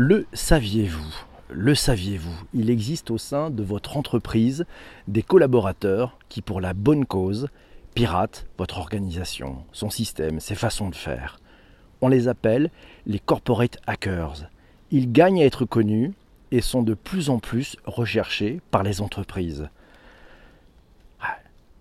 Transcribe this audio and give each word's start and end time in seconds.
Le 0.00 0.26
saviez-vous? 0.32 1.12
Le 1.50 1.74
saviez-vous? 1.74 2.44
Il 2.54 2.70
existe 2.70 3.10
au 3.10 3.18
sein 3.18 3.50
de 3.50 3.64
votre 3.64 3.96
entreprise 3.96 4.64
des 5.08 5.24
collaborateurs 5.24 6.16
qui, 6.28 6.40
pour 6.40 6.60
la 6.60 6.72
bonne 6.72 7.04
cause, 7.04 7.48
piratent 7.96 8.46
votre 8.58 8.78
organisation, 8.78 9.64
son 9.72 9.90
système, 9.90 10.38
ses 10.38 10.54
façons 10.54 10.88
de 10.88 10.94
faire. 10.94 11.40
On 12.00 12.06
les 12.06 12.28
appelle 12.28 12.70
les 13.06 13.18
corporate 13.18 13.78
hackers. 13.88 14.48
Ils 14.92 15.10
gagnent 15.10 15.42
à 15.42 15.46
être 15.46 15.64
connus 15.64 16.12
et 16.52 16.60
sont 16.60 16.84
de 16.84 16.94
plus 16.94 17.28
en 17.28 17.40
plus 17.40 17.76
recherchés 17.84 18.60
par 18.70 18.84
les 18.84 19.00
entreprises. 19.00 19.68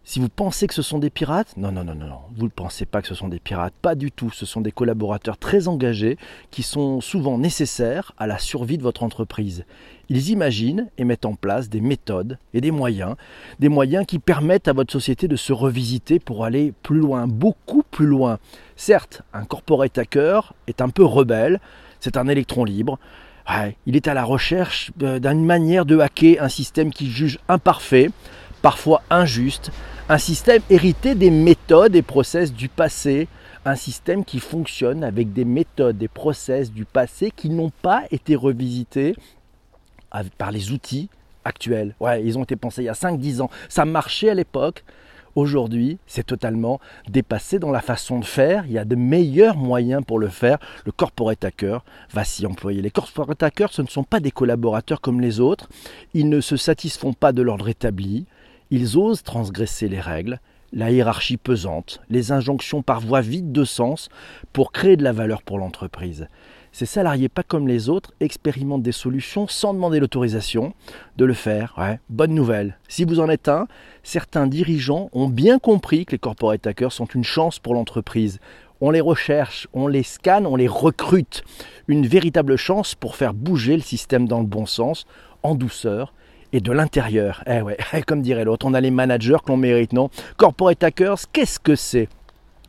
Si 0.10 0.22
vous 0.22 0.30
pensez 0.30 0.68
que 0.68 0.74
ce 0.74 0.82
sont 0.82 1.00
des 1.00 1.10
pirates, 1.10 1.58
non, 1.58 1.70
non, 1.70 1.84
non, 1.84 1.94
non, 1.94 2.20
vous 2.38 2.46
ne 2.46 2.50
pensez 2.50 2.86
pas 2.86 3.02
que 3.02 3.10
ce 3.10 3.14
sont 3.14 3.28
des 3.28 3.42
pirates, 3.42 3.74
pas 3.82 3.94
du 3.94 4.10
tout. 4.10 4.32
Ce 4.32 4.46
sont 4.46 4.62
des 4.62 4.72
collaborateurs 4.72 5.38
très 5.38 5.68
engagés 5.68 6.18
qui 6.50 6.64
sont 6.64 7.02
souvent 7.02 7.38
nécessaires 7.38 8.14
à 8.18 8.26
la 8.26 8.40
survie 8.40 8.78
de 8.78 8.84
votre 8.84 9.04
entreprise. 9.04 9.66
Ils 10.08 10.30
imaginent 10.30 10.90
et 10.98 11.04
mettent 11.04 11.26
en 11.26 11.36
place 11.36 11.68
des 11.68 11.82
méthodes 11.82 12.38
et 12.54 12.62
des 12.62 12.72
moyens, 12.72 13.18
des 13.60 13.68
moyens 13.68 14.06
qui 14.06 14.18
permettent 14.18 14.70
à 14.70 14.74
votre 14.74 14.94
société 14.94 15.28
de 15.28 15.36
se 15.36 15.52
revisiter 15.52 16.20
pour 16.20 16.46
aller 16.46 16.74
plus 16.84 17.00
loin, 17.00 17.28
beaucoup 17.28 17.84
plus 17.84 18.08
loin. 18.08 18.40
Certes, 18.78 19.24
un 19.34 19.44
corporate 19.44 19.98
hacker 19.98 20.54
est 20.68 20.80
un 20.80 20.88
peu 20.88 21.04
rebelle, 21.04 21.60
c'est 22.00 22.16
un 22.16 22.30
électron 22.30 22.64
libre, 22.64 22.98
il 23.86 23.96
est 23.96 24.08
à 24.08 24.14
la 24.14 24.24
recherche 24.24 24.92
euh, 25.02 25.20
d'une 25.20 25.46
manière 25.46 25.86
de 25.86 26.00
hacker 26.00 26.42
un 26.42 26.50
système 26.50 26.92
qu'il 26.92 27.10
juge 27.10 27.40
imparfait, 27.48 28.10
parfois 28.62 29.02
injuste, 29.10 29.72
un 30.10 30.18
système 30.18 30.62
hérité 30.70 31.16
des 31.16 31.32
méthodes 31.32 31.96
et 31.96 32.02
process 32.02 32.54
du 32.54 32.70
passé, 32.70 33.28
un 33.66 33.76
système 33.76 34.24
qui 34.24 34.40
fonctionne 34.40 35.04
avec 35.04 35.34
des 35.34 35.46
méthodes 35.46 36.02
et 36.02 36.08
process 36.08 36.72
du 36.72 36.86
passé 36.86 37.32
qui 37.36 37.50
n'ont 37.50 37.72
pas 37.82 38.04
été 38.12 38.36
revisités 38.36 39.16
par 40.38 40.52
les 40.52 40.72
outils 40.72 41.10
actuels. 41.44 41.96
Ouais, 42.00 42.24
ils 42.24 42.38
ont 42.38 42.44
été 42.44 42.56
pensés 42.56 42.84
il 42.84 42.86
y 42.86 42.90
a 42.90 42.94
5-10 42.94 43.42
ans. 43.42 43.50
Ça 43.68 43.86
marchait 43.86 44.30
à 44.30 44.34
l'époque. 44.34 44.84
Aujourd'hui, 45.36 46.00
c'est 46.08 46.26
totalement 46.26 46.80
dépassé 47.08 47.60
dans 47.60 47.70
la 47.70 47.82
façon 47.82 48.18
de 48.18 48.26
faire. 48.26 48.66
Il 48.66 48.72
y 48.72 48.80
a 48.80 48.86
de 48.86 48.96
meilleurs 48.96 49.56
moyens 49.56 50.04
pour 50.04 50.18
le 50.18 50.30
faire. 50.30 50.58
Le 50.84 50.92
corporate 50.92 51.44
hacker 51.46 51.86
va 52.12 52.24
s'y 52.24 52.48
employer. 52.48 52.82
Les 52.82 52.90
corporate 52.90 53.44
hackers, 53.44 53.72
ce 53.72 53.84
ne 53.84 53.88
sont 53.88 54.04
pas 54.04 54.20
des 54.20 54.32
collaborateurs 54.32 55.00
comme 55.00 55.22
les 55.22 55.40
autres. 55.40 55.70
Ils 56.16 56.28
ne 56.30 56.42
se 56.42 56.58
satisfont 56.58 57.14
pas 57.14 57.34
de 57.34 57.44
l'ordre 57.44 57.70
établi. 57.70 58.26
Ils 58.70 58.98
osent 58.98 59.24
transgresser 59.24 59.88
les 59.88 60.02
règles, 60.02 60.40
la 60.74 60.92
hiérarchie 60.92 61.38
pesante, 61.38 62.02
les 62.10 62.34
injonctions 62.34 62.82
par 62.82 63.00
voie 63.00 63.22
vide 63.22 63.54
de 63.54 63.64
sens 63.64 64.10
pour 64.52 64.74
créer 64.74 64.98
de 64.98 65.04
la 65.04 65.14
valeur 65.14 65.42
pour 65.42 65.58
l'entreprise. 65.58 66.28
Ces 66.74 66.86
salariés, 66.86 67.30
pas 67.30 67.44
comme 67.44 67.68
les 67.68 67.88
autres, 67.88 68.12
expérimentent 68.20 68.84
des 68.84 68.92
solutions 68.92 69.48
sans 69.48 69.74
demander 69.74 70.02
l'autorisation 70.02 70.74
de 71.16 71.24
le 71.24 71.34
faire. 71.34 71.74
Ouais, 71.78 72.00
bonne 72.10 72.36
nouvelle. 72.36 72.78
Si 72.90 73.06
vous 73.06 73.22
en 73.22 73.30
êtes 73.30 73.48
un, 73.48 73.68
certains 74.04 74.48
dirigeants 74.48 75.10
ont 75.14 75.30
bien 75.30 75.60
compris 75.60 76.06
que 76.06 76.12
les 76.12 76.20
corporate 76.20 76.68
hackers 76.68 76.92
sont 76.92 77.06
une 77.06 77.24
chance 77.24 77.60
pour 77.60 77.74
l'entreprise. 77.74 78.40
On 78.82 78.92
les 78.92 79.02
recherche, 79.02 79.68
on 79.74 79.88
les 79.88 80.04
scanne, 80.04 80.46
on 80.46 80.58
les 80.58 80.68
recrute. 80.68 81.44
Une 81.88 82.06
véritable 82.06 82.58
chance 82.58 82.94
pour 82.94 83.16
faire 83.16 83.34
bouger 83.34 83.76
le 83.76 83.82
système 83.82 84.28
dans 84.28 84.42
le 84.42 84.46
bon 84.46 84.66
sens, 84.66 85.06
en 85.42 85.56
douceur 85.56 86.14
et 86.54 86.60
de 86.60 86.72
l'intérieur. 86.72 87.44
Eh 87.46 87.62
ouais, 87.62 87.78
comme 88.08 88.22
dirait 88.22 88.46
l'autre, 88.46 88.66
on 88.66 88.74
a 88.74 88.82
les 88.82 88.92
managers 88.92 89.38
que 89.46 89.52
l'on 89.52 89.58
mérite, 89.58 89.94
non? 89.94 90.10
Corporate 90.38 90.84
Hackers, 90.84 91.20
qu'est-ce 91.32 91.60
que 91.60 91.76
c'est? 91.76 92.10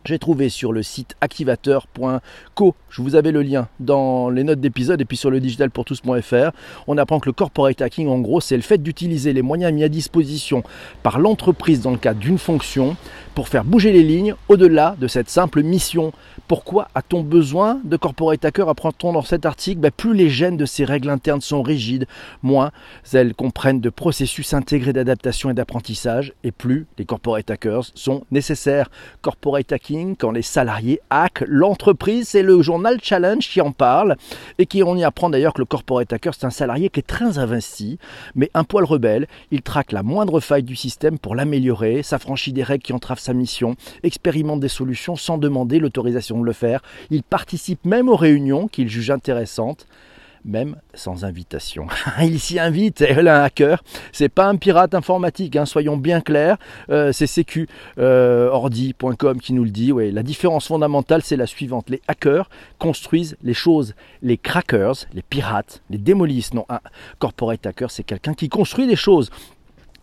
J'ai 0.04 0.18
trouvé 0.18 0.48
sur 0.48 0.72
le 0.72 0.82
site 0.82 1.16
activateur.co, 1.20 2.74
je 2.91 3.02
vous 3.02 3.14
avais 3.14 3.32
le 3.32 3.42
lien 3.42 3.68
dans 3.80 4.30
les 4.30 4.44
notes 4.44 4.60
d'épisode 4.60 5.00
et 5.00 5.04
puis 5.04 5.16
sur 5.16 5.30
le 5.30 5.41
digitalpourtous.fr, 5.41 6.50
on 6.86 6.98
apprend 6.98 7.20
que 7.20 7.28
le 7.28 7.32
corporate 7.32 7.82
hacking 7.82 8.08
en 8.08 8.19
gros 8.19 8.41
c'est 8.41 8.56
le 8.56 8.62
fait 8.62 8.78
d'utiliser 8.78 9.32
les 9.32 9.42
moyens 9.42 9.72
mis 9.72 9.84
à 9.84 9.88
disposition 9.88 10.62
par 11.02 11.19
l'entreprise 11.19 11.80
dans 11.80 11.91
le 11.91 11.98
cadre 11.98 12.20
d'une 12.20 12.38
fonction 12.38 12.96
pour 13.34 13.48
faire 13.48 13.64
bouger 13.64 13.92
les 13.92 14.03
lignes 14.03 14.34
au-delà 14.48 14.97
de 14.98 15.06
cette 15.06 15.31
simple 15.31 15.62
mission. 15.62 16.12
Pourquoi 16.48 16.88
a-t-on 16.94 17.22
besoin 17.22 17.80
de 17.84 17.97
corporate 17.97 18.44
hacker 18.44 18.69
Apprend-on 18.69 19.12
dans 19.12 19.22
cet 19.22 19.47
article? 19.47 19.80
Ben, 19.80 19.92
Plus 19.97 20.15
les 20.15 20.28
gènes 20.28 20.56
de 20.56 20.66
ces 20.66 20.84
règles 20.84 21.09
internes 21.09 21.41
sont 21.41 21.62
rigides, 21.62 22.06
moins 22.42 22.72
elles 23.12 23.34
comprennent 23.34 23.80
de 23.80 23.91
processus 23.91 24.54
intégrés 24.54 24.92
d'adaptation 24.92 25.50
et 25.50 25.54
d'apprentissage, 25.54 26.32
et 26.42 26.50
plus 26.50 26.86
les 26.98 27.04
corporate 27.04 27.50
hackers 27.50 27.84
sont 27.94 28.25
nécessaires. 28.30 28.91
Corporate 29.22 29.70
hacking, 29.70 29.88
quand 30.19 30.32
les 30.32 30.43
salariés 30.43 31.00
hackent 31.09 31.44
l'entreprise, 31.47 32.28
c'est 32.28 32.43
le 32.43 32.60
journal 32.60 32.99
Challenge 33.03 33.49
qui 33.49 33.60
en 33.62 33.72
parle, 33.72 34.16
et 34.59 34.66
qui 34.66 34.82
on 34.82 34.97
y 34.97 35.04
apprend 35.04 35.31
d'ailleurs 35.31 35.54
que 35.54 35.62
le 35.62 35.66
corporate 35.66 36.12
hacker, 36.12 36.34
c'est 36.34 36.44
un 36.44 36.50
salarié 36.50 36.91
qui 36.91 37.00
est 37.00 37.06
très 37.06 37.38
investi, 37.38 37.98
mais 38.34 38.50
un 38.53 38.65
poil 38.65 38.84
rebelle. 38.84 39.27
Il 39.50 39.62
traque 39.62 39.93
la 39.93 40.03
moindre 40.03 40.41
faille 40.41 40.62
du 40.62 40.77
système 40.77 41.19
pour 41.19 41.34
l'améliorer, 41.34 42.03
s'affranchit 42.03 42.53
des 42.53 42.62
règles 42.62 42.82
qui 42.82 42.93
entravent 42.93 43.19
sa 43.19 43.32
mission, 43.32 43.77
expérimente 44.03 44.60
des 44.60 44.69
solutions 44.69 45.16
sans 45.16 45.38
demander 45.38 45.78
l'autorisation 45.78 46.38
de 46.38 46.44
le 46.44 46.53
faire. 46.53 46.82
Il 47.10 47.22
participe 47.22 47.84
même 47.87 48.09
aux 48.09 48.16
réunions 48.16 48.69
qu'il 48.69 48.88
juge 48.88 49.10
intéressantes 49.10 49.87
même 50.44 50.76
sans 50.94 51.25
invitation. 51.25 51.87
il 52.21 52.41
s'y 52.41 52.59
invite, 52.59 53.03
a 53.03 53.41
un 53.41 53.44
hacker, 53.44 53.82
c'est 54.12 54.28
pas 54.28 54.47
un 54.47 54.56
pirate 54.56 54.94
informatique, 54.94 55.56
hein, 55.56 55.66
soyons 55.66 55.97
bien 55.97 56.21
clairs, 56.21 56.56
euh, 56.91 57.12
c'est 57.12 57.26
sécu 57.26 57.69
euh, 57.99 58.50
qui 59.43 59.53
nous 59.53 59.65
le 59.65 59.71
dit. 59.71 59.93
Ouais, 59.93 60.10
la 60.10 60.22
différence 60.22 60.69
fondamentale 60.69 61.22
c'est 61.22 61.37
la 61.37 61.47
suivante, 61.47 61.91
les 61.91 62.00
hackers 62.09 62.48
construisent 62.78 63.37
les 63.43 63.54
choses, 63.54 63.94
les 64.22 64.37
crackers, 64.37 65.06
les 65.12 65.22
pirates, 65.22 65.82
les 65.91 65.98
démolissent. 65.98 66.54
Non, 66.54 66.65
un 66.69 66.81
corporate 67.19 67.66
hacker 67.66 67.91
c'est 67.91 68.04
quelqu'un 68.04 68.34
qui 68.34 68.48
construit 68.48 68.87
des 68.87 68.97
choses. 68.97 69.31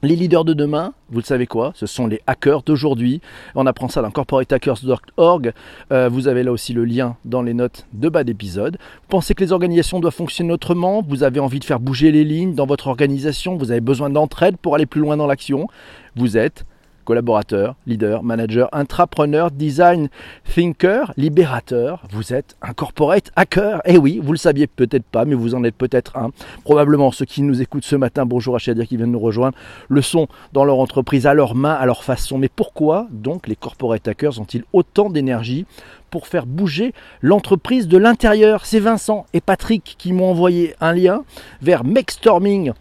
Les 0.05 0.16
leaders 0.16 0.45
de 0.45 0.53
demain, 0.53 0.93
vous 1.09 1.17
le 1.17 1.23
savez 1.23 1.47
quoi 1.47 1.71
Ce 1.73 1.88
sont 1.88 2.05
les 2.05 2.21
hackers 2.27 2.61
d'aujourd'hui. 2.61 3.21
On 3.55 3.66
apprend 3.66 3.88
ça 3.88 4.03
dans 4.03 4.11
corporatehackers.org. 4.11 5.51
Euh, 5.91 6.09
vous 6.09 6.27
avez 6.27 6.43
là 6.43 6.51
aussi 6.51 6.73
le 6.73 6.85
lien 6.85 7.17
dans 7.25 7.41
les 7.41 7.55
notes 7.55 7.88
de 7.91 8.07
bas 8.07 8.23
d'épisode. 8.23 8.77
Vous 8.77 9.07
pensez 9.09 9.33
que 9.33 9.44
les 9.44 9.51
organisations 9.51 9.99
doivent 9.99 10.13
fonctionner 10.13 10.53
autrement? 10.53 11.01
Vous 11.01 11.23
avez 11.23 11.39
envie 11.39 11.57
de 11.57 11.65
faire 11.65 11.79
bouger 11.79 12.11
les 12.11 12.23
lignes 12.23 12.53
dans 12.53 12.67
votre 12.67 12.85
organisation? 12.85 13.55
Vous 13.55 13.71
avez 13.71 13.81
besoin 13.81 14.11
d'entraide 14.11 14.57
pour 14.57 14.75
aller 14.75 14.85
plus 14.85 15.01
loin 15.01 15.17
dans 15.17 15.25
l'action? 15.25 15.69
Vous 16.15 16.38
êtes 16.38 16.65
collaborateur, 17.05 17.75
leader, 17.88 18.23
manager, 18.23 18.67
intrapreneur, 18.73 19.51
design 19.51 20.09
thinker, 20.53 21.13
libérateur. 21.16 22.03
Vous 22.11 22.33
êtes 22.33 22.57
un 22.61 22.73
corporate 22.73 23.31
hacker. 23.38 23.81
Eh 23.85 23.97
oui, 23.97 24.19
vous 24.21 24.33
le 24.33 24.38
saviez 24.38 24.67
peut-être 24.67 25.05
pas, 25.05 25.23
mais 25.23 25.35
vous 25.35 25.55
en 25.55 25.63
êtes 25.63 25.75
peut-être 25.75 26.17
un. 26.17 26.31
Probablement 26.63 27.11
ceux 27.11 27.25
qui 27.25 27.41
nous 27.41 27.61
écoutent 27.61 27.85
ce 27.85 27.95
matin, 27.95 28.25
bonjour 28.25 28.55
à 28.55 28.59
Chadia 28.59 28.85
qui 28.85 28.97
viennent 28.97 29.11
nous 29.11 29.19
rejoindre, 29.19 29.55
le 29.88 30.01
sont 30.01 30.27
dans 30.51 30.65
leur 30.65 30.79
entreprise, 30.79 31.27
à 31.27 31.33
leur 31.33 31.55
main, 31.55 31.73
à 31.73 31.85
leur 31.85 32.03
façon. 32.03 32.38
Mais 32.38 32.49
pourquoi 32.49 33.07
donc 33.11 33.47
les 33.47 33.55
corporate 33.55 34.07
hackers 34.07 34.39
ont-ils 34.39 34.63
autant 34.73 35.09
d'énergie 35.09 35.65
pour 36.09 36.27
faire 36.27 36.45
bouger 36.45 36.94
l'entreprise 37.21 37.88
de 37.88 37.97
l'intérieur? 37.97 38.65
C'est 38.65 38.79
Vincent 38.79 39.25
et 39.33 39.41
Patrick 39.41 39.95
qui 39.97 40.11
m'ont 40.11 40.31
envoyé 40.31 40.75
un 40.81 40.94
lien 40.94 41.23
vers 41.61 41.83
Storming 42.09 42.73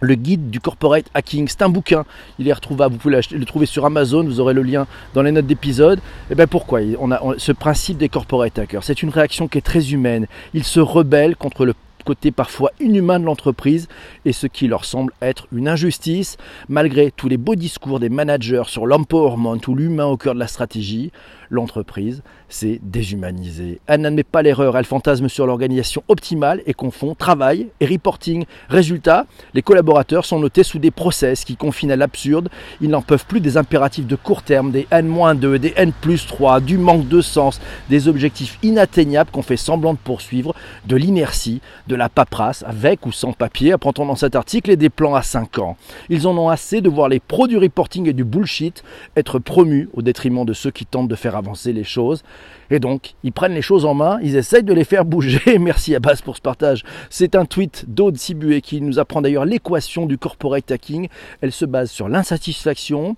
le 0.00 0.14
guide 0.14 0.50
du 0.50 0.60
corporate 0.60 1.06
hacking. 1.14 1.48
C'est 1.48 1.62
un 1.62 1.68
bouquin, 1.68 2.04
il 2.38 2.48
est 2.48 2.52
retrouvable, 2.52 2.94
vous 2.94 3.00
pouvez 3.00 3.20
le 3.32 3.44
trouver 3.44 3.66
sur 3.66 3.84
Amazon, 3.84 4.24
vous 4.24 4.40
aurez 4.40 4.54
le 4.54 4.62
lien 4.62 4.86
dans 5.14 5.22
les 5.22 5.32
notes 5.32 5.46
d'épisode. 5.46 5.98
Et 5.98 6.32
eh 6.32 6.34
bien 6.34 6.46
pourquoi? 6.46 6.80
On 7.00 7.10
a 7.10 7.20
ce 7.38 7.52
principe 7.52 7.98
des 7.98 8.08
corporate 8.08 8.58
hackers 8.58 8.84
C'est 8.84 9.02
une 9.02 9.10
réaction 9.10 9.48
qui 9.48 9.58
est 9.58 9.62
très 9.62 9.92
humaine. 9.92 10.26
Ils 10.54 10.64
se 10.64 10.80
rebellent 10.80 11.36
contre 11.36 11.64
le 11.64 11.74
côté 12.04 12.30
parfois 12.30 12.72
inhumain 12.80 13.20
de 13.20 13.24
l'entreprise 13.24 13.88
et 14.24 14.32
ce 14.32 14.46
qui 14.46 14.68
leur 14.68 14.84
semble 14.84 15.12
être 15.22 15.46
une 15.52 15.68
injustice, 15.68 16.36
malgré 16.68 17.10
tous 17.10 17.28
les 17.28 17.36
beaux 17.36 17.54
discours 17.54 18.00
des 18.00 18.08
managers 18.08 18.64
sur 18.66 18.86
l'empowerment 18.86 19.58
ou 19.66 19.74
l'humain 19.74 20.06
au 20.06 20.16
cœur 20.16 20.34
de 20.34 20.38
la 20.38 20.46
stratégie, 20.48 21.12
l'entreprise 21.50 22.22
s'est 22.48 22.80
déshumanisée. 22.82 23.80
Elle 23.86 24.02
n'admet 24.02 24.22
pas 24.22 24.42
l'erreur, 24.42 24.76
elle 24.76 24.84
fantasme 24.84 25.28
sur 25.28 25.46
l'organisation 25.46 26.02
optimale 26.08 26.62
et 26.66 26.74
confond 26.74 27.14
travail 27.14 27.68
et 27.80 27.86
reporting. 27.86 28.44
Résultat, 28.68 29.26
les 29.54 29.62
collaborateurs 29.62 30.24
sont 30.24 30.38
notés 30.38 30.62
sous 30.62 30.78
des 30.78 30.90
process 30.90 31.44
qui 31.44 31.56
confinent 31.56 31.92
à 31.92 31.96
l'absurde. 31.96 32.48
Ils 32.80 32.90
n'en 32.90 33.02
peuvent 33.02 33.26
plus 33.26 33.40
des 33.40 33.56
impératifs 33.56 34.06
de 34.06 34.16
court 34.16 34.42
terme, 34.42 34.70
des 34.70 34.86
N-2, 34.90 35.56
des 35.56 35.74
N 35.76 35.92
plus 35.92 36.26
3, 36.26 36.60
du 36.60 36.78
manque 36.78 37.08
de 37.08 37.20
sens, 37.20 37.60
des 37.90 38.08
objectifs 38.08 38.58
inatteignables 38.62 39.30
qu'on 39.30 39.42
fait 39.42 39.56
semblant 39.56 39.92
de 39.92 39.98
poursuivre, 39.98 40.54
de 40.86 40.96
l'inertie, 40.96 41.60
de 41.86 41.94
la 41.98 42.08
paperasse, 42.08 42.64
avec 42.66 43.04
ou 43.04 43.12
sans 43.12 43.32
papier, 43.32 43.72
apprend-on 43.72 44.06
dans 44.06 44.16
cet 44.16 44.36
article, 44.36 44.70
et 44.70 44.76
des 44.76 44.88
plans 44.88 45.14
à 45.14 45.22
5 45.22 45.58
ans. 45.58 45.76
Ils 46.08 46.26
en 46.26 46.36
ont 46.38 46.48
assez 46.48 46.80
de 46.80 46.88
voir 46.88 47.08
les 47.08 47.20
pros 47.20 47.46
du 47.46 47.58
reporting 47.58 48.08
et 48.08 48.12
du 48.12 48.24
bullshit 48.24 48.82
être 49.16 49.38
promus 49.38 49.90
au 49.92 50.02
détriment 50.02 50.46
de 50.46 50.52
ceux 50.52 50.70
qui 50.70 50.86
tentent 50.86 51.08
de 51.08 51.14
faire 51.14 51.36
avancer 51.36 51.72
les 51.72 51.84
choses. 51.84 52.22
Et 52.70 52.80
donc, 52.80 53.14
ils 53.22 53.32
prennent 53.32 53.54
les 53.54 53.62
choses 53.62 53.84
en 53.84 53.94
main, 53.94 54.18
ils 54.22 54.36
essayent 54.36 54.62
de 54.62 54.72
les 54.72 54.84
faire 54.84 55.04
bouger. 55.04 55.58
Merci 55.58 55.94
à 55.94 56.00
base 56.00 56.22
pour 56.22 56.36
ce 56.36 56.42
partage. 56.42 56.84
C'est 57.10 57.34
un 57.34 57.44
tweet 57.44 57.84
d'Aude 57.88 58.16
Sibué 58.16 58.60
qui 58.60 58.80
nous 58.80 58.98
apprend 58.98 59.22
d'ailleurs 59.22 59.44
l'équation 59.44 60.06
du 60.06 60.18
corporate 60.18 60.70
hacking. 60.70 61.08
Elle 61.40 61.52
se 61.52 61.64
base 61.64 61.90
sur 61.90 62.08
l'insatisfaction 62.08 63.16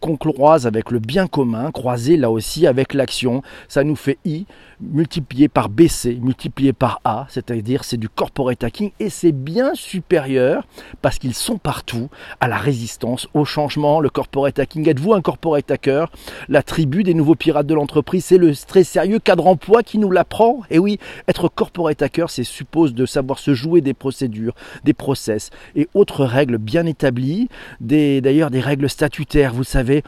qu'on 0.00 0.16
croise 0.16 0.66
avec 0.66 0.90
le 0.90 0.98
bien 0.98 1.26
commun, 1.26 1.70
croisé 1.70 2.16
là 2.16 2.30
aussi 2.30 2.66
avec 2.66 2.94
l'action. 2.94 3.42
Ça 3.68 3.84
nous 3.84 3.96
fait 3.96 4.18
I 4.24 4.46
multiplié 4.80 5.48
par 5.48 5.68
BC, 5.68 6.18
multiplié 6.20 6.72
par 6.72 7.00
A, 7.04 7.26
c'est-à-dire 7.28 7.84
c'est 7.84 7.96
du 7.96 8.08
corporate 8.08 8.62
hacking 8.62 8.90
et 9.00 9.10
c'est 9.10 9.32
bien 9.32 9.74
supérieur 9.74 10.66
parce 11.02 11.18
qu'ils 11.18 11.34
sont 11.34 11.58
partout 11.58 12.08
à 12.40 12.48
la 12.48 12.56
résistance 12.56 13.28
au 13.34 13.44
changement. 13.44 14.00
Le 14.00 14.10
corporate 14.10 14.58
hacking, 14.58 14.88
êtes-vous 14.88 15.14
un 15.14 15.20
corporate 15.20 15.70
hacker? 15.70 16.10
La 16.48 16.62
tribu 16.62 17.02
des 17.02 17.14
nouveaux 17.14 17.34
pirates 17.34 17.66
de 17.66 17.74
l'entreprise, 17.74 18.24
c'est 18.24 18.38
le 18.38 18.54
très 18.54 18.84
sérieux 18.84 19.18
cadre 19.18 19.46
emploi 19.46 19.82
qui 19.82 19.98
nous 19.98 20.10
l'apprend. 20.10 20.60
Et 20.70 20.78
oui, 20.78 20.98
être 21.28 21.48
corporate 21.48 22.02
hacker, 22.02 22.30
c'est 22.30 22.44
suppose 22.44 22.94
de 22.94 23.06
savoir 23.06 23.38
se 23.38 23.54
jouer 23.54 23.80
des 23.80 23.94
procédures, 23.94 24.54
des 24.84 24.94
process 24.94 25.50
et 25.74 25.88
autres 25.94 26.24
règles 26.24 26.58
bien 26.58 26.86
établies, 26.86 27.48
d'ailleurs 27.80 28.50
des 28.50 28.60
règles 28.60 28.88
statutaires, 28.88 29.52
vous 29.52 29.64
savez, 29.64 30.02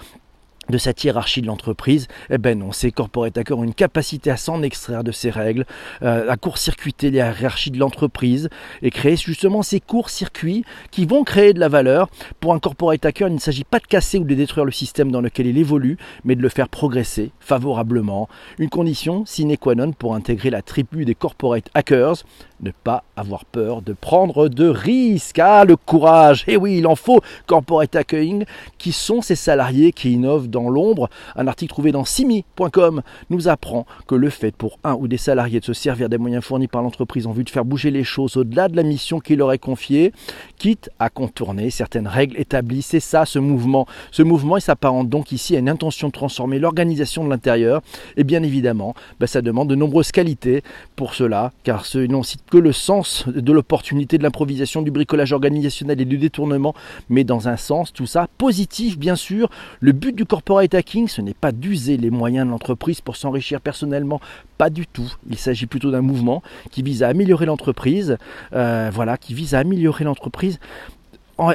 de 0.69 0.79
cette 0.79 1.03
hiérarchie 1.05 1.43
de 1.43 1.47
l'entreprise, 1.47 2.09
eh 2.31 2.39
ben 2.39 2.59
non, 2.59 2.73
ces 2.73 2.91
corporate 2.91 3.37
hackers 3.37 3.59
ont 3.59 3.65
une 3.65 3.75
capacité 3.75 4.31
à 4.31 4.37
s'en 4.37 4.63
extraire 4.63 5.05
de 5.05 5.13
ces 5.13 5.31
règles, 5.31 5.65
euh, 6.03 6.31
à 6.31 6.37
court-circuiter 6.37 7.11
les 7.11 7.19
hiérarchies 7.19 7.71
de 7.71 7.79
l'entreprise 7.79 8.49
et 8.83 8.91
créer 8.91 9.17
justement 9.17 9.63
ces 9.63 9.81
courts-circuits 9.81 10.65
qui 10.91 11.07
vont 11.07 11.25
créer 11.25 11.53
de 11.53 11.61
la 11.61 11.69
valeur. 11.69 12.09
Pour 12.41 12.55
un 12.55 12.59
corporate 12.59 13.05
hacker, 13.05 13.29
il 13.29 13.35
ne 13.35 13.41
s'agit 13.41 13.65
pas 13.65 13.79
de 13.79 13.87
casser 13.87 14.19
ou 14.19 14.25
de 14.25 14.35
détruire 14.35 14.65
le 14.65 14.73
système 14.73 15.11
dans 15.11 15.21
lequel 15.21 15.47
il 15.47 15.59
évolue, 15.59 15.97
mais 16.25 16.35
de 16.35 16.43
le 16.43 16.49
faire 16.49 16.69
progresser 16.69 17.31
favorablement. 17.41 18.29
Une 18.59 18.69
condition 18.69 19.25
sine 19.27 19.57
qua 19.57 19.75
non 19.75 19.93
pour 19.93 20.15
intégrer 20.15 20.51
la 20.51 20.63
tribu 20.63 21.05
des 21.05 21.15
corporate 21.15 21.69
hackers, 21.75 22.25
ne 22.61 22.71
pas 22.71 23.05
avoir 23.17 23.45
peur 23.45 23.83
de 23.83 23.93
prendre 23.93 24.49
de 24.49 24.69
risques. 24.69 25.39
Ah, 25.39 25.65
le 25.65 25.77
courage 25.77 26.45
eh 26.47 26.57
oui, 26.57 26.79
il 26.79 26.87
en 26.87 26.97
faut 26.97 27.21
corporate 27.47 27.95
hacking, 27.95 28.45
qui 28.79 28.93
sont 28.93 29.23
ces 29.23 29.37
salariés 29.37 29.93
qui 29.93 30.13
innovent 30.13 30.49
dans 30.49 30.58
l'ombre. 30.69 31.09
Un 31.37 31.47
article 31.47 31.73
trouvé 31.73 31.93
dans 31.93 32.05
simi.com 32.05 33.03
nous 33.31 33.49
apprend 33.49 33.87
que 34.07 34.15
le 34.15 34.31
fait 34.31 34.55
pour 34.55 34.79
un 34.85 34.95
ou 34.95 35.09
des 35.09 35.17
salariés 35.17 35.61
de 35.61 35.65
se 35.65 35.73
servir 35.73 36.09
des 36.09 36.19
moyens 36.19 36.45
fournis 36.45 36.69
par 36.69 36.83
l'entreprise 36.83 37.27
en 37.27 37.33
vue 37.33 37.45
de 37.45 37.51
faire 37.51 37.65
bouger 37.65 37.91
les 37.91 38.05
choses 38.05 38.37
au-delà 38.37 38.69
de 38.69 38.77
la 38.77 38.83
mission 38.83 39.21
qui 39.21 39.37
leur 39.37 39.53
est 39.53 39.59
confiée, 39.59 40.13
quitte 40.59 40.91
à 40.99 41.11
contourner 41.11 41.71
certaines 41.71 42.09
règles 42.09 42.39
établies, 42.39 42.83
c'est 42.83 43.01
ça 43.01 43.25
ce 43.25 43.39
mouvement. 43.39 43.87
Ce 44.11 44.23
mouvement, 44.23 44.59
s'apparente 44.61 45.09
donc 45.09 45.33
ici 45.33 45.57
à 45.57 45.59
une 45.59 45.69
intention 45.69 46.09
de 46.09 46.13
transformer 46.13 46.59
l'organisation 46.59 47.25
de 47.25 47.31
l'intérieur. 47.31 47.83
Et 48.17 48.25
bien 48.25 48.43
évidemment, 48.43 48.95
bah, 49.21 49.27
ça 49.27 49.43
demande 49.43 49.69
de 49.69 49.75
nombreuses 49.75 50.13
qualités 50.13 50.63
pour 50.97 51.15
cela, 51.15 51.53
car 51.65 51.87
ce 51.87 51.99
n'ont 51.99 52.23
cite 52.23 52.43
que 52.51 52.59
le 52.59 52.73
sens 52.73 53.25
de 53.29 53.53
l'opportunité 53.53 54.19
de 54.19 54.23
l'improvisation, 54.23 54.83
du 54.83 54.91
bricolage 54.91 55.33
organisationnel 55.33 56.01
et 56.01 56.05
du 56.05 56.19
détournement, 56.19 56.75
mais 57.09 57.25
dans 57.25 57.49
un 57.49 57.57
sens, 57.57 57.93
tout 57.93 58.07
ça 58.07 58.29
positif 58.39 58.99
bien 58.99 59.17
sûr. 59.17 59.51
Le 59.81 59.93
but 59.93 60.15
du 60.15 60.25
corporate 60.49 60.73
hacking, 60.73 61.09
ce 61.09 61.21
n'est 61.21 61.35
pas 61.35 61.53
d'user 61.53 61.99
les 61.99 62.09
moyens 62.09 62.47
de 62.47 62.51
l'entreprise 62.51 63.03
pour 63.03 63.17
s'enrichir 63.17 63.61
personnellement, 63.61 64.19
pas 64.57 64.71
du 64.71 64.87
tout. 64.87 65.13
Il 65.29 65.37
s'agit 65.37 65.67
plutôt 65.67 65.91
d'un 65.91 66.01
mouvement 66.01 66.43
qui 66.71 66.83
vise 66.83 67.03
à 67.03 67.09
améliorer 67.09 67.45
l'entreprise, 67.45 68.17
euh, 68.55 68.91
voilà, 68.91 69.19
qui 69.19 69.35
vise 69.35 69.55
à 69.55 69.59
améliorer 69.59 70.05
l'entreprise 70.05 70.59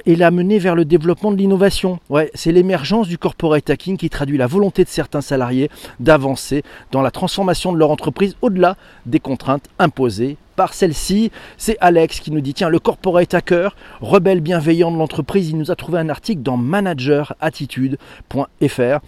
et 0.05 0.15
la 0.15 0.29
mener 0.29 0.59
vers 0.59 0.75
le 0.75 0.85
développement 0.85 1.31
de 1.31 1.37
l'innovation. 1.37 1.99
C'est 2.35 2.51
l'émergence 2.51 3.07
du 3.07 3.17
corporate 3.17 3.67
hacking 3.67 3.97
qui 3.97 4.11
traduit 4.11 4.37
la 4.37 4.45
volonté 4.45 4.83
de 4.83 4.89
certains 4.89 5.21
salariés 5.21 5.71
d'avancer 5.99 6.61
dans 6.91 7.01
la 7.01 7.09
transformation 7.09 7.73
de 7.73 7.79
leur 7.79 7.89
entreprise 7.89 8.35
au-delà 8.43 8.77
des 9.07 9.19
contraintes 9.19 9.65
imposées 9.79 10.37
par 10.55 10.73
celle-ci. 10.73 11.31
C'est 11.57 11.77
Alex 11.79 12.19
qui 12.19 12.31
nous 12.31 12.41
dit 12.41 12.53
tiens, 12.53 12.67
le 12.69 12.79
corporate 12.79 13.33
hacker, 13.33 13.75
rebelle 14.01 14.41
bienveillant 14.41 14.91
de 14.91 14.97
l'entreprise, 14.97 15.49
il 15.49 15.57
nous 15.57 15.71
a 15.71 15.75
trouvé 15.75 15.99
un 15.99 16.09
article 16.09 16.41
dans 16.41 16.57
managerattitude.fr 16.57 18.99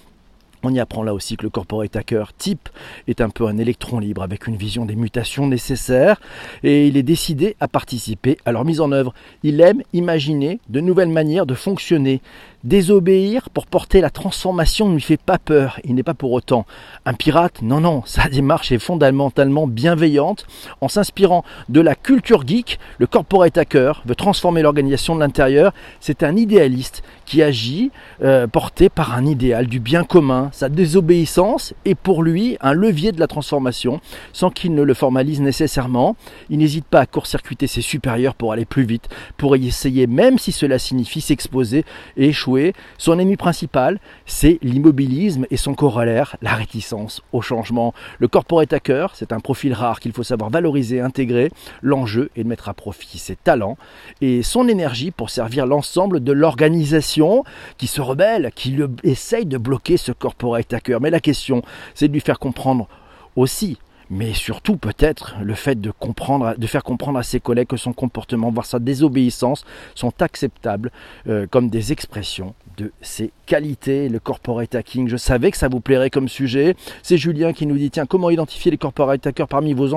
on 0.66 0.74
y 0.74 0.80
apprend 0.80 1.04
là 1.04 1.14
aussi 1.14 1.38
que 1.38 1.44
le 1.44 1.52
corporate 1.52 1.96
hacker 1.96 2.34
type 2.34 2.70
est 3.08 3.22
un 3.22 3.30
peu 3.30 3.46
un 3.46 3.60
électron 3.60 4.00
libre 4.00 4.24
avec 4.24 4.48
une 4.48 4.56
vision 4.56 4.86
des 4.86 4.96
mutations 4.96 5.46
nécessaires 5.46 6.20
et 6.64 6.88
il 6.88 6.98
est 6.98 7.04
décidé 7.04 7.56
à 7.60 7.68
participer 7.68 8.38
à 8.46 8.52
leur 8.52 8.66
mise 8.66 8.82
en 8.82 8.92
œuvre. 8.92 9.14
Il 9.44 9.62
aime 9.62 9.84
imaginer 9.94 10.60
de 10.70 10.80
nouvelles 10.80 11.10
manières 11.10 11.46
de 11.46 11.54
fonctionner 11.54 12.20
Désobéir 12.66 13.52
pour 13.52 13.68
porter 13.68 14.02
la 14.02 14.10
transformation 14.10 14.90
ne 14.90 14.96
lui 14.96 15.02
fait 15.02 15.22
pas 15.22 15.38
peur. 15.38 15.80
Il 15.84 15.94
n'est 15.94 16.02
pas 16.02 16.16
pour 16.16 16.32
autant 16.32 16.66
un 17.06 17.14
pirate. 17.14 17.62
Non, 17.62 17.80
non, 17.80 18.02
sa 18.08 18.28
démarche 18.28 18.72
est 18.72 18.80
fondamentalement 18.80 19.68
bienveillante. 19.68 20.48
En 20.82 20.88
s'inspirant 20.88 21.46
de 21.70 21.80
la 21.80 21.94
culture 21.94 22.42
geek, 22.44 22.80
le 22.98 23.06
corporate 23.06 23.60
hacker 23.60 24.02
veut 24.08 24.16
transformer 24.16 24.64
l'organisation 24.64 25.14
de 25.14 25.20
l'intérieur. 25.20 25.76
C'est 26.00 26.24
un 26.24 26.36
idéaliste 26.36 27.04
qui 27.28 27.44
agit 27.44 27.92
euh, 28.24 28.48
porté 28.48 28.90
par 28.90 29.14
un 29.14 29.28
idéal 29.28 29.68
du 29.68 29.80
bien 29.80 30.04
commun. 30.04 30.50
Sa 30.52 30.68
désobéissance 30.68 31.76
est 31.86 31.94
pour 31.94 32.24
lui 32.24 32.58
un 32.62 32.74
levier 32.74 33.12
de 33.12 33.20
la 33.20 33.28
transformation 33.28 34.02
sans 34.34 34.50
qu'il 34.50 34.74
ne 34.74 34.82
le 34.82 34.94
formalise 34.96 35.40
nécessairement. 35.40 36.16
Il 36.50 36.58
n'hésite 36.58 36.86
pas 36.86 37.02
à 37.02 37.06
court-circuiter 37.06 37.68
ses 37.68 37.82
supérieurs 37.82 38.34
pour 38.34 38.54
aller 38.54 38.66
plus 38.66 38.86
vite, 38.86 39.08
pour 39.38 39.56
y 39.56 39.68
essayer 39.68 40.08
même 40.08 40.40
si 40.40 40.52
cela 40.52 40.80
signifie 40.80 41.22
s'exposer 41.22 41.86
et 42.18 42.30
échouer 42.30 42.55
son 42.98 43.20
ennemi 43.20 43.38
principal, 43.38 44.00
c'est 44.26 44.60
l'immobilisme 44.62 45.46
et 45.50 45.58
son 45.58 45.74
corollaire, 45.74 46.36
la 46.42 46.54
réticence 46.54 47.22
au 47.32 47.42
changement. 47.42 47.94
Le 48.20 48.28
corporate 48.28 48.74
hacker, 48.74 49.16
c'est 49.16 49.32
un 49.32 49.40
profil 49.40 49.74
rare 49.74 50.00
qu'il 50.00 50.12
faut 50.12 50.24
savoir 50.24 50.50
valoriser 50.50 51.02
intégrer. 51.02 51.52
L'enjeu 51.82 52.30
est 52.36 52.44
de 52.44 52.48
mettre 52.48 52.70
à 52.70 52.74
profit 52.74 53.18
ses 53.18 53.36
talents 53.36 53.78
et 54.22 54.44
son 54.44 54.68
énergie 54.68 55.12
pour 55.12 55.30
servir 55.30 55.66
l'ensemble 55.66 56.24
de 56.24 56.32
l'organisation 56.32 57.44
qui 57.78 57.88
se 57.88 58.02
rebelle, 58.02 58.52
qui 58.56 58.78
essaye 59.04 59.46
de 59.46 59.58
bloquer 59.58 59.98
ce 59.98 60.12
corporate 60.12 60.74
hacker. 60.74 61.02
Mais 61.02 61.10
la 61.10 61.20
question, 61.20 61.62
c'est 61.94 62.08
de 62.08 62.14
lui 62.14 62.22
faire 62.22 62.40
comprendre 62.40 62.88
aussi 63.36 63.78
mais 64.10 64.34
surtout 64.34 64.78
peut-être 64.78 65.36
le 65.42 65.54
fait 65.54 65.80
de, 65.80 65.92
comprendre, 65.92 66.56
de 66.58 66.68
faire 66.68 66.84
comprendre 66.84 67.20
à 67.20 67.24
ses 67.24 67.40
collègues 67.40 67.68
que 67.68 67.78
son 67.78 67.94
comportement, 67.94 68.52
voire 68.52 68.66
sa 68.66 68.80
désobéissance, 68.80 69.66
sont 69.96 70.22
acceptables 70.22 70.92
euh, 71.28 71.48
comme 71.48 71.70
des 71.70 71.92
expressions 71.92 72.54
de 72.78 72.92
ses 73.02 73.32
qualités, 73.46 74.10
le 74.10 74.20
corporate 74.20 74.76
hacking. 74.76 75.08
Je 75.08 75.18
savais 75.18 75.52
que 75.52 75.58
ça 75.58 75.68
vous 75.68 75.80
plairait 75.80 76.10
comme 76.10 76.28
sujet. 76.28 76.76
C'est 77.04 77.18
Julien 77.18 77.54
qui 77.54 77.66
nous 77.66 77.78
dit 77.78 77.92
tiens, 77.92 78.06
comment 78.06 78.30
identifier 78.30 78.72
les 78.72 78.78
corporate 78.78 79.26
hackers 79.26 79.48
parmi 79.48 79.74
vos, 79.74 79.88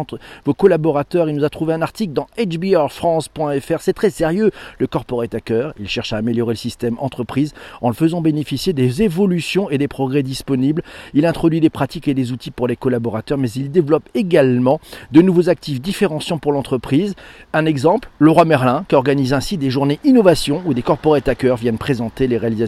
vos 0.45 0.55
collaborateurs? 0.55 1.29
Il 1.29 1.37
nous 1.37 1.45
a 1.45 1.51
trouvé 1.51 1.75
un 1.75 1.83
article 1.83 2.13
dans 2.13 2.27
hbrfrance.fr. 2.39 3.81
C'est 3.81 3.93
très 3.93 4.11
sérieux. 4.11 4.51
Le 4.79 4.87
corporate 4.87 5.35
hacker, 5.35 5.73
il 5.79 5.89
cherche 5.89 6.13
à 6.13 6.19
améliorer 6.19 6.53
le 6.53 6.59
système 6.59 6.97
entreprise 6.99 7.55
en 7.81 7.89
le 7.89 7.95
faisant 7.95 8.21
bénéficier 8.21 8.73
des 8.73 9.03
évolutions 9.03 9.71
et 9.71 9.79
des 9.79 9.89
progrès 9.89 10.23
disponibles. 10.23 10.83
Il 11.15 11.27
introduit 11.27 11.61
des 11.61 11.71
pratiques 11.71 12.09
et 12.09 12.15
des 12.15 12.33
outils 12.33 12.51
pour 12.51 12.69
les 12.69 12.77
collaborateurs, 12.77 13.39
mais 13.39 13.51
il 13.51 13.71
développe 13.71 14.09
également 14.15 14.81
de 15.13 15.23
nouveaux 15.23 15.49
actifs 15.49 15.81
différenciants 15.81 16.39
pour 16.39 16.53
l'entreprise. 16.53 17.15
Un 17.53 17.67
exemple, 17.67 18.11
Leroy 18.19 18.45
Merlin, 18.45 18.85
qui 18.89 18.95
organise 18.95 19.33
ainsi 19.33 19.57
des 19.57 19.71
journées 19.71 19.99
innovation 20.05 20.63
où 20.67 20.75
des 20.75 20.83
corporate 20.83 21.29
hackers 21.29 21.57
viennent 21.57 21.79
présenter 21.79 22.27
les 22.27 22.37
réalisations 22.37 22.68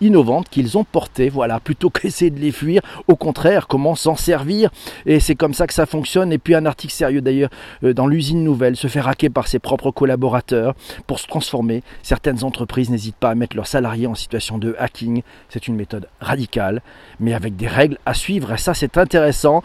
innovantes 0.00 0.48
qu'ils 0.48 0.78
ont 0.78 0.84
portées. 0.84 1.28
Voilà, 1.28 1.60
plutôt 1.60 1.90
qu'essayer 1.90 2.30
de 2.30 2.40
les 2.40 2.52
fuir, 2.52 2.82
au 3.08 3.16
contraire, 3.16 3.66
comment 3.66 3.94
s'en 3.94 4.16
servir. 4.16 4.70
Et 5.06 5.20
c'est 5.20 5.34
comme 5.34 5.54
ça 5.54 5.66
que 5.66 5.74
ça 5.74 5.86
fonctionne. 5.86 6.32
Et 6.32 6.38
puis 6.38 6.54
un 6.54 6.66
article 6.66 6.92
sérieux 6.92 7.20
d'ailleurs 7.20 7.50
euh, 7.84 7.94
dans 7.94 8.06
l'usine 8.06 8.44
nouvelle, 8.44 8.76
se 8.76 8.86
fait 8.86 9.00
raquer 9.00 9.30
par 9.30 9.48
ses 9.48 9.58
propres 9.58 9.90
collaborateurs 9.90 10.74
pour 11.06 11.18
se 11.18 11.26
transformer. 11.26 11.82
Certaines 12.02 12.44
entreprises 12.44 12.90
n'hésitent 12.90 13.16
pas 13.16 13.30
à 13.30 13.34
mettre 13.34 13.56
leurs 13.56 13.66
salariés 13.66 14.06
en 14.06 14.14
situation 14.14 14.58
de 14.58 14.74
hacking. 14.78 15.22
C'est 15.48 15.68
une 15.68 15.76
méthode 15.76 16.08
radicale, 16.20 16.82
mais 17.18 17.34
avec 17.34 17.56
des 17.56 17.68
règles 17.68 17.98
à 18.06 18.14
suivre. 18.14 18.52
Et 18.52 18.58
ça, 18.58 18.74
c'est 18.74 18.96
intéressant. 18.98 19.62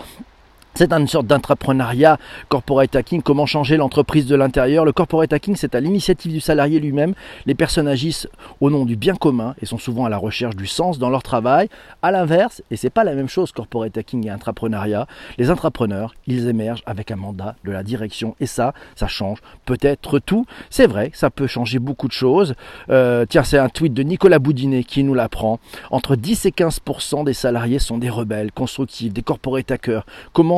C'est 0.78 0.92
une 0.92 1.08
sorte 1.08 1.28
d'intrapreneuriat 1.28 2.18
corporate 2.50 2.94
hacking, 2.98 3.22
comment 3.22 3.46
changer 3.46 3.78
l'entreprise 3.78 4.26
de 4.26 4.36
l'intérieur. 4.36 4.84
Le 4.84 4.92
corporate 4.92 5.32
hacking, 5.32 5.56
c'est 5.56 5.74
à 5.74 5.80
l'initiative 5.80 6.34
du 6.34 6.42
salarié 6.42 6.82
lui-même. 6.82 7.14
Les 7.46 7.56
personnes 7.56 7.88
agissent 7.88 8.28
au 8.60 8.70
nom 8.70 8.84
du 8.84 8.98
bien 8.98 9.16
commun 9.16 9.56
et 9.62 9.66
sont 9.66 9.78
souvent 9.78 10.04
à 10.04 10.10
la 10.10 10.18
recherche 10.18 10.58
du 10.58 10.68
sens 10.68 11.00
dans 11.00 11.10
leur 11.10 11.24
travail. 11.24 11.70
À 12.02 12.12
l'inverse, 12.12 12.62
et 12.72 12.76
c'est 12.76 12.90
pas 12.90 13.06
la 13.06 13.16
même 13.16 13.30
chose 13.30 13.54
corporate 13.54 13.98
hacking 13.98 14.28
et 14.28 14.30
intrapreneuriat, 14.30 15.08
les 15.38 15.50
intrapreneurs, 15.50 16.14
ils 16.28 16.50
émergent 16.50 16.84
avec 16.86 17.10
un 17.10 17.16
mandat 17.16 17.56
de 17.64 17.72
la 17.72 17.82
direction 17.82 18.36
et 18.42 18.46
ça, 18.46 18.74
ça 18.98 19.08
change 19.08 19.40
peut-être 19.64 20.20
tout. 20.20 20.46
C'est 20.70 20.88
vrai, 20.88 21.10
ça 21.14 21.30
peut 21.30 21.48
changer 21.48 21.80
beaucoup 21.80 22.10
de 22.10 22.14
choses. 22.14 22.54
Euh, 22.90 23.26
tiens, 23.30 23.44
c'est 23.44 23.58
un 23.58 23.70
tweet 23.70 23.94
de 23.94 24.04
Nicolas 24.04 24.40
Boudinet 24.40 24.84
qui 24.84 25.06
nous 25.06 25.14
l'apprend. 25.14 25.62
Entre 25.90 26.18
10 26.18 26.48
et 26.48 26.52
15% 26.52 27.24
des 27.24 27.34
salariés 27.34 27.80
sont 27.80 27.98
des 27.98 28.10
rebelles 28.10 28.52
constructifs, 28.52 29.14
des 29.14 29.24
corporate 29.24 29.72
hackers. 29.72 30.06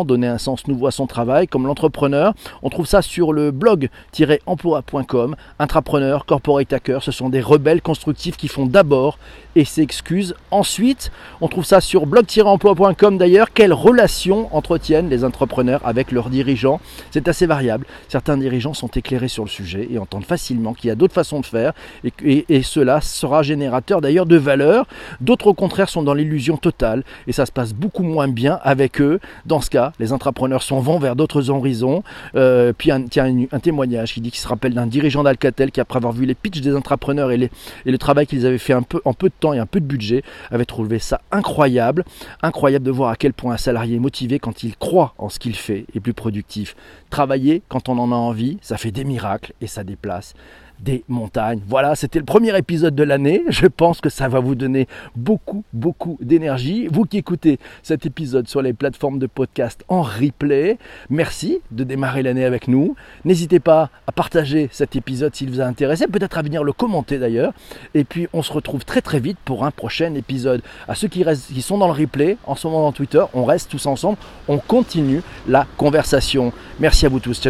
Donner 0.07 0.27
un 0.27 0.37
sens 0.37 0.67
nouveau 0.67 0.87
à 0.87 0.91
son 0.91 1.05
travail, 1.05 1.47
comme 1.47 1.67
l'entrepreneur. 1.67 2.33
On 2.63 2.69
trouve 2.69 2.87
ça 2.87 3.01
sur 3.01 3.33
le 3.33 3.51
blog-emploi.com. 3.51 5.35
Intrapreneur, 5.59 6.25
corporate 6.25 6.73
hacker, 6.73 7.03
ce 7.03 7.11
sont 7.11 7.29
des 7.29 7.41
rebelles 7.41 7.81
constructifs 7.81 8.37
qui 8.37 8.47
font 8.47 8.65
d'abord 8.65 9.19
et 9.55 9.65
s'excusent 9.65 10.35
ensuite. 10.51 11.11
On 11.41 11.47
trouve 11.47 11.65
ça 11.65 11.81
sur 11.81 12.05
blog-emploi.com 12.05 13.17
d'ailleurs. 13.17 13.53
Quelles 13.53 13.73
relations 13.73 14.55
entretiennent 14.55 15.09
les 15.09 15.23
entrepreneurs 15.23 15.81
avec 15.83 16.11
leurs 16.11 16.29
dirigeants? 16.29 16.79
C'est 17.11 17.27
assez 17.27 17.45
variable. 17.45 17.85
Certains 18.07 18.37
dirigeants 18.37 18.73
sont 18.73 18.87
éclairés 18.87 19.27
sur 19.27 19.43
le 19.43 19.49
sujet 19.49 19.87
et 19.91 19.99
entendent 19.99 20.25
facilement 20.25 20.73
qu'il 20.73 20.87
y 20.87 20.91
a 20.91 20.95
d'autres 20.95 21.13
façons 21.13 21.39
de 21.39 21.45
faire 21.45 21.73
et, 22.03 22.45
et 22.49 22.63
cela 22.63 23.01
sera 23.01 23.43
générateur 23.43 24.01
d'ailleurs 24.01 24.25
de 24.25 24.37
valeur. 24.37 24.87
D'autres 25.21 25.47
au 25.47 25.53
contraire 25.53 25.89
sont 25.89 26.03
dans 26.03 26.13
l'illusion 26.13 26.57
totale 26.57 27.03
et 27.27 27.31
ça 27.31 27.45
se 27.45 27.51
passe 27.51 27.73
beaucoup 27.73 28.03
moins 28.03 28.27
bien 28.27 28.59
avec 28.63 29.01
eux. 29.01 29.19
Dans 29.45 29.61
ce 29.61 29.69
cas, 29.69 29.91
les 29.99 30.13
entrepreneurs 30.13 30.63
s'en 30.63 30.79
vont 30.79 30.99
vers 30.99 31.15
d'autres 31.15 31.49
horizons. 31.49 32.03
Euh, 32.35 32.73
puis 32.77 32.91
un, 32.91 33.03
tiens, 33.03 33.33
un, 33.51 33.59
témoignage 33.59 34.13
qui 34.13 34.21
dit 34.21 34.31
qu'il 34.31 34.39
se 34.39 34.47
rappelle 34.47 34.73
d'un 34.73 34.87
dirigeant 34.87 35.23
d'Alcatel 35.23 35.71
qui, 35.71 35.81
après 35.81 35.97
avoir 35.97 36.13
vu 36.13 36.25
les 36.25 36.35
pitchs 36.35 36.61
des 36.61 36.75
entrepreneurs 36.75 37.31
et, 37.31 37.49
le 37.85 37.97
travail 37.97 38.27
qu'ils 38.27 38.45
avaient 38.45 38.57
fait 38.57 38.73
un 38.73 38.83
en 39.05 39.13
peu 39.13 39.29
de 39.29 39.33
temps 39.39 39.53
et 39.53 39.59
un 39.59 39.65
peu 39.65 39.79
de 39.79 39.85
budget, 39.85 40.23
avait 40.51 40.65
trouvé 40.65 40.99
ça 40.99 41.21
incroyable. 41.31 42.05
Incroyable 42.41 42.85
de 42.85 42.91
voir 42.91 43.11
à 43.11 43.15
quel 43.15 43.33
point 43.33 43.53
un 43.53 43.57
salarié 43.57 43.95
est 43.95 43.99
motivé 43.99 44.39
quand 44.39 44.63
il 44.63 44.75
croit 44.75 45.13
en 45.17 45.29
ce 45.29 45.39
qu'il 45.39 45.55
fait 45.55 45.85
et 45.93 45.99
plus 45.99 46.13
productif. 46.13 46.75
Travailler 47.09 47.61
quand 47.67 47.89
on 47.89 47.97
en 47.97 48.11
a 48.11 48.15
envie, 48.15 48.57
ça 48.61 48.77
fait 48.77 48.91
des 48.91 49.03
miracles 49.03 49.53
et 49.61 49.67
ça 49.67 49.83
déplace 49.83 50.33
des 50.79 51.03
montagnes. 51.07 51.61
Voilà, 51.67 51.95
c'était 51.95 52.19
le 52.19 52.25
premier 52.25 52.55
épisode 52.57 52.95
de 52.95 53.03
l'année. 53.03 53.43
Je 53.49 53.67
pense 53.67 54.01
que 54.01 54.09
ça 54.09 54.27
va 54.27 54.39
vous 54.39 54.55
donner 54.55 54.87
beaucoup, 55.15 55.63
beaucoup 55.73 56.17
d'énergie. 56.21 56.87
Vous 56.87 57.05
qui 57.05 57.17
écoutez 57.17 57.59
cet 57.83 58.05
épisode 58.05 58.47
sur 58.47 58.61
les 58.61 58.73
plateformes 58.73 59.19
de 59.19 59.27
podcast 59.27 59.83
en 59.87 60.01
replay, 60.01 60.77
merci 61.09 61.59
de 61.71 61.83
démarrer 61.83 62.23
l'année 62.23 62.45
avec 62.45 62.67
nous. 62.67 62.95
N'hésitez 63.25 63.59
pas 63.59 63.89
à 64.05 64.11
partager 64.11 64.69
cet 64.71 64.95
épisode 64.95 65.35
s'il 65.35 65.49
vous 65.49 65.61
a 65.61 65.65
intéressé, 65.65 66.07
peut-être 66.07 66.37
à 66.37 66.41
venir 66.41 66.63
le 66.63 66.73
commenter 66.73 67.17
d'ailleurs. 67.17 67.53
Et 67.93 68.03
puis 68.03 68.27
on 68.33 68.43
se 68.43 68.53
retrouve 68.53 68.85
très 68.85 69.01
très 69.01 69.19
vite 69.19 69.37
pour 69.45 69.65
un 69.65 69.71
prochain 69.71 70.13
épisode. 70.15 70.61
À 70.87 70.95
ceux 70.95 71.07
qui, 71.07 71.23
restent, 71.23 71.53
qui 71.53 71.61
sont 71.61 71.77
dans 71.77 71.87
le 71.87 71.93
replay, 71.93 72.37
en 72.45 72.55
ce 72.55 72.67
moment 72.67 72.81
dans 72.81 72.91
Twitter, 72.91 73.23
on 73.33 73.45
reste 73.45 73.69
tous 73.71 73.85
ensemble, 73.85 74.17
on 74.47 74.57
continue 74.57 75.21
la 75.47 75.65
conversation. 75.77 76.51
Merci 76.79 77.05
à 77.05 77.09
vous 77.09 77.19
tous. 77.19 77.41